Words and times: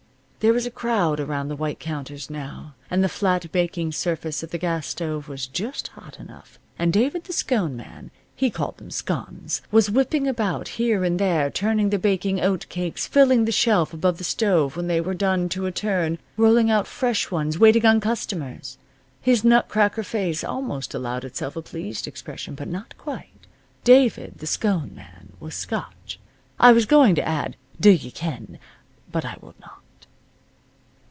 There 0.43 0.53
was 0.53 0.65
a 0.65 0.71
crowd 0.71 1.19
around 1.19 1.49
the 1.49 1.55
white 1.55 1.79
counters 1.79 2.27
now, 2.27 2.73
and 2.89 3.03
the 3.03 3.07
flat 3.07 3.51
baking 3.51 3.91
surface 3.91 4.41
of 4.41 4.49
the 4.49 4.57
gas 4.57 4.87
stove 4.87 5.29
was 5.29 5.45
just 5.45 5.89
hot 5.89 6.19
enough, 6.19 6.57
and 6.79 6.91
David 6.91 7.25
the 7.25 7.31
Scone 7.33 7.77
Man 7.77 8.09
(he 8.35 8.49
called 8.49 8.77
them 8.79 8.89
Scuns) 8.89 9.61
was 9.69 9.91
whipping 9.91 10.27
about 10.27 10.67
here 10.81 11.03
and 11.03 11.19
there, 11.19 11.51
turning 11.51 11.91
the 11.91 11.99
baking 11.99 12.41
oat 12.41 12.65
cakes, 12.69 13.05
filling 13.05 13.45
the 13.45 13.51
shelf 13.51 13.93
above 13.93 14.17
the 14.17 14.23
stove 14.23 14.75
when 14.75 14.87
they 14.87 14.99
were 14.99 15.13
done 15.13 15.47
to 15.49 15.67
a 15.67 15.71
turn, 15.71 16.17
rolling 16.37 16.71
out 16.71 16.87
fresh 16.87 17.29
ones, 17.29 17.59
waiting 17.59 17.85
on 17.85 17.99
customers. 17.99 18.79
His 19.21 19.43
nut 19.43 19.67
cracker 19.69 20.01
face 20.01 20.43
almost 20.43 20.95
allowed 20.95 21.23
itself 21.23 21.55
a 21.55 21.61
pleased 21.61 22.07
expression 22.07 22.55
but 22.55 22.67
not 22.67 22.97
quite. 22.97 23.45
David, 23.83 24.39
the 24.39 24.47
Scone 24.47 24.95
Man, 24.95 25.33
was 25.39 25.53
Scotch 25.53 26.19
(I 26.59 26.71
was 26.71 26.87
going 26.87 27.13
to 27.13 27.27
add, 27.27 27.57
d'ye 27.79 28.09
ken, 28.09 28.57
but 29.11 29.23
I 29.23 29.37
will 29.39 29.53
not). 29.61 29.77